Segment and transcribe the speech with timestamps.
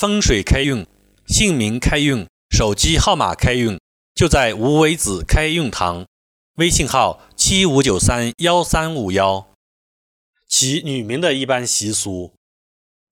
[0.00, 0.86] 风水开运、
[1.26, 3.78] 姓名开运、手机号码开运，
[4.14, 6.06] 就在无为子开运堂。
[6.54, 9.50] 微信号：七五九三幺三五幺。
[10.48, 12.32] 其女名的一般习俗，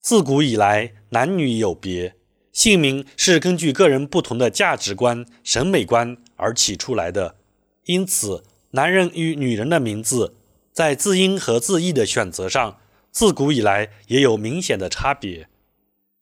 [0.01, 2.15] 自古以来男女有别，
[2.55, 7.37] 姓名是根据个人不同的价值观、审美观而起出来的，
[7.85, 10.37] 因此男人与女人的名字
[10.73, 12.79] 在字音和字义的选择上，
[13.13, 15.51] 自古以来也有明显的差别。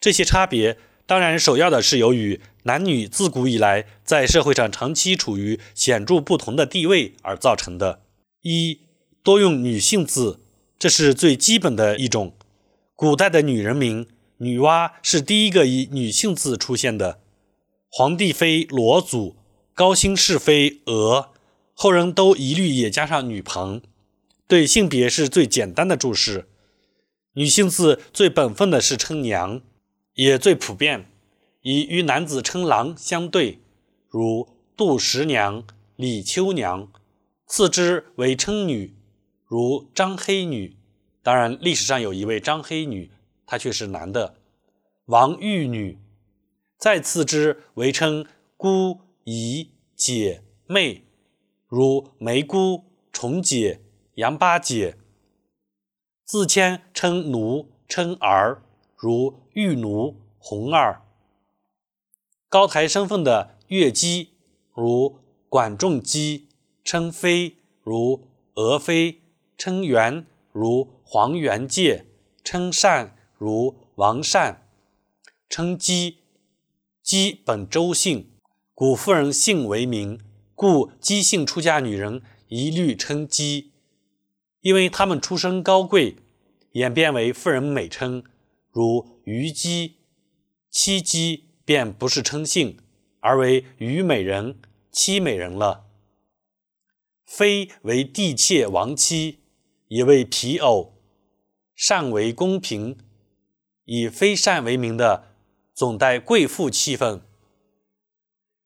[0.01, 8.01] 这些差别当然首要的是由于男女自古以来在社会上长期处于显著不同的地位而造成的。
[8.43, 8.81] 一
[9.23, 10.41] 多用女性字。
[10.79, 12.35] 这是最基本的一种。
[12.95, 14.07] 古代的女人名
[14.37, 17.21] 女娲是第一个以女性字出现的。
[17.89, 19.37] 皇帝妃罗祖、
[19.73, 21.31] 高辛氏妃娥，
[21.73, 23.81] 后人都一律也加上女旁，
[24.47, 26.47] 对性别是最简单的注释。
[27.33, 29.63] 女性字最本分的是称娘，
[30.17, 31.11] 也最普遍，
[31.61, 33.61] 以与男子称郎相对，
[34.09, 35.63] 如杜十娘、
[35.95, 36.91] 李秋娘。
[37.47, 38.97] 次之为称女。
[39.45, 40.77] 如张黑女，
[41.23, 43.13] 当然历史上有一位张黑女，
[43.45, 44.37] 她却是男的。
[45.05, 45.99] 王玉女，
[46.79, 51.05] 再次之为称姑姨姐妹，
[51.69, 53.83] 如梅姑、重姐、
[54.15, 54.97] 杨八姐。
[56.25, 58.63] 自谦称奴称儿，
[59.07, 61.05] 如玉奴、红儿。
[62.49, 64.31] 高台身份的乐姬，
[64.75, 66.49] 如管仲姬，
[66.83, 67.55] 称妃，
[67.85, 69.21] 如娥妃。
[69.57, 72.07] 称元如黄元介，
[72.43, 74.67] 称善如王善，
[75.49, 76.19] 称姬，
[77.01, 78.33] 姬本周姓，
[78.75, 80.21] 古妇人姓为名，
[80.57, 83.71] 故姬姓出家女人一律称姬，
[84.63, 86.17] 因为她们出身高贵，
[86.73, 88.25] 演变为妇人美称，
[88.77, 89.97] 如虞姬、
[90.71, 92.77] 戚姬，便不是称姓，
[93.21, 94.61] 而为虞美人、
[94.93, 95.87] 戚美人了。
[97.25, 99.39] 妃为帝妾王妻。
[99.89, 101.01] 也为皮偶，
[101.77, 102.99] 善为公平，
[103.85, 105.29] 以非善为名的，
[105.73, 107.21] 总带贵妇气氛。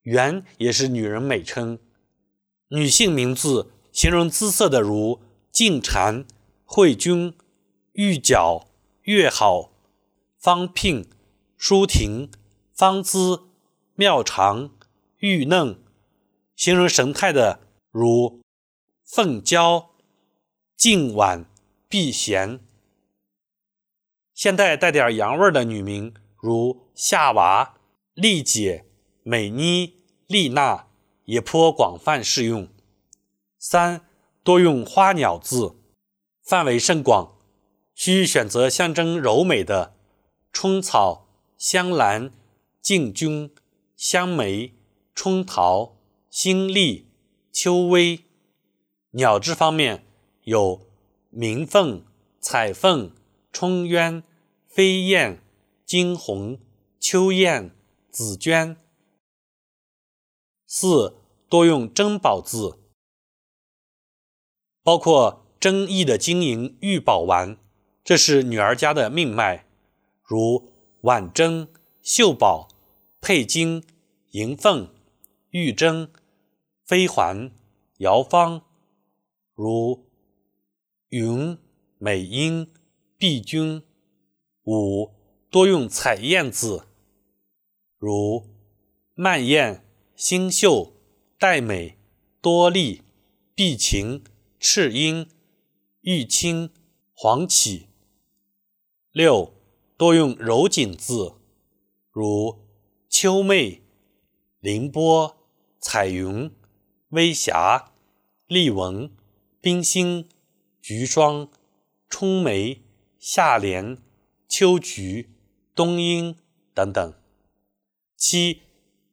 [0.05, 1.79] 元也是女人美称，
[2.69, 5.21] 女性名字形容姿色的如
[5.53, 6.25] 静婵、
[6.65, 7.37] 慧君、
[7.93, 8.65] 玉皎、
[9.03, 9.70] 月好、
[10.41, 11.07] 方聘、
[11.59, 12.31] 舒婷、
[12.73, 13.51] 方姿、
[13.95, 14.71] 妙长、
[15.19, 15.75] 玉嫩；
[16.57, 18.41] 形容神态的如
[19.05, 19.91] 凤娇。
[20.79, 21.45] 静婉、
[21.91, 22.61] 避嫌。
[24.33, 27.75] 现代带点洋味的女名，如夏娃、
[28.15, 28.87] 丽姐、
[29.23, 29.97] 美妮、
[30.27, 30.87] 丽娜，
[31.27, 32.67] 也颇广泛适用。
[33.59, 34.07] 三
[34.43, 35.77] 多用花鸟字，
[36.43, 37.37] 范围甚广，
[37.95, 39.99] 需选择象征柔美的
[40.53, 42.33] 春草、香兰、
[42.81, 43.55] 静君、
[43.97, 44.75] 香梅、
[45.15, 45.97] 春桃、
[46.29, 47.09] 新丽、
[47.53, 48.25] 秋薇。
[49.13, 50.07] 鸟之方面。
[50.45, 50.89] 有
[51.29, 52.05] 鸣凤、
[52.41, 53.15] 彩凤、
[53.53, 54.25] 冲鸢、
[54.67, 55.45] 飞燕、
[55.85, 56.59] 惊鸿、
[56.99, 57.77] 秋雁、
[58.11, 58.77] 紫鹃。
[60.67, 61.19] 四
[61.49, 62.79] 多用珍宝字，
[64.83, 67.59] 包括珍异的金银玉宝丸，
[68.03, 69.67] 这是女儿家的命脉，
[70.31, 70.71] 如
[71.01, 71.67] 婉珍、
[72.03, 72.69] 秀宝、
[73.21, 73.83] 佩金、
[74.31, 74.95] 银凤、
[75.49, 76.09] 玉珍、
[76.85, 77.51] 飞环、
[77.97, 78.63] 瑶芳，
[79.57, 80.07] 如。
[81.09, 81.59] 云、
[81.99, 82.71] 美英、
[83.19, 83.83] 碧君。
[84.63, 85.13] 五
[85.51, 86.87] 多用彩燕字，
[87.99, 88.47] 如
[89.17, 90.93] 曼燕、星秀、
[91.41, 91.99] 黛美、
[92.41, 93.03] 多丽、
[93.57, 94.23] 碧琴、
[94.61, 95.29] 赤英、
[96.03, 96.71] 玉清、
[97.15, 97.89] 黄绮。
[99.11, 99.53] 六
[100.01, 101.35] 多用柔景字，
[102.11, 102.59] 如
[103.11, 103.83] 秋媚、
[104.59, 105.37] 凌波、
[105.79, 106.51] 彩云、
[107.11, 107.93] 微霞、
[108.47, 109.15] 丽文、
[109.61, 110.27] 冰心。
[110.81, 111.51] 菊霜、
[112.09, 112.81] 春梅、
[113.19, 113.99] 夏莲、
[114.49, 115.35] 秋菊、
[115.75, 116.35] 冬樱
[116.73, 117.13] 等等。
[118.17, 118.63] 七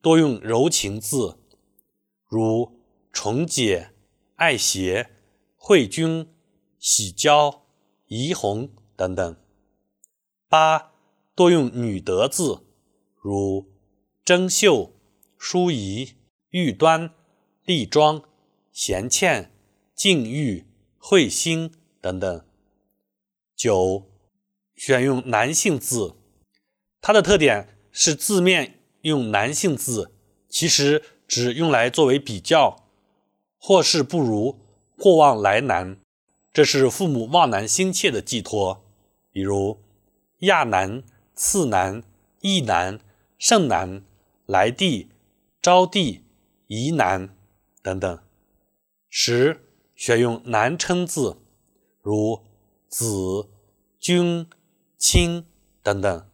[0.02, 1.38] 多用柔情字，
[2.30, 2.80] 如
[3.12, 3.90] 重姐、
[4.36, 5.10] 爱邪、
[5.58, 6.34] 慧君、
[6.80, 7.66] 喜娇、
[8.06, 9.36] 怡红等等。
[10.50, 10.94] 八
[11.36, 12.64] 多用女德字，
[13.16, 13.66] 如
[14.24, 14.94] 珍秀、
[15.38, 16.14] 淑仪、
[16.50, 17.12] 玉端、
[17.64, 18.24] 丽庄、
[18.72, 19.52] 贤倩、
[19.96, 20.66] 静玉。
[21.10, 21.72] 慧心
[22.02, 22.46] 等等。
[23.56, 24.12] 九，
[24.76, 26.18] 选用男性字，
[27.00, 30.12] 它的特点是字面用男性字，
[30.50, 32.90] 其实只用来作为比较，
[33.58, 34.58] 或是不如，
[34.98, 36.02] 或望来难，
[36.52, 38.84] 这是父母望男心切的寄托。
[39.32, 39.80] 比如
[40.42, 41.02] 亚男、
[41.34, 42.04] 次男、
[42.42, 43.00] 意难、
[43.40, 44.04] 胜南、
[44.46, 45.10] 来地、
[45.60, 46.22] 招娣、
[46.68, 47.30] 宜南
[47.82, 48.20] 等等。
[49.10, 49.62] 十、
[49.96, 51.38] 选用难称字，
[52.04, 52.44] 如
[52.88, 53.50] 子、
[54.00, 54.48] 君、
[55.00, 55.44] 亲
[55.82, 56.30] 等等。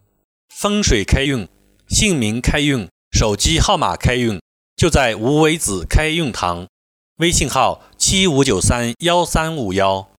[0.50, 1.48] 风水开运，
[1.88, 4.42] 姓名开运，手机号码开运，
[4.76, 6.68] 就在无为子开运堂。
[7.20, 10.13] 微信号：七五九三幺三五幺。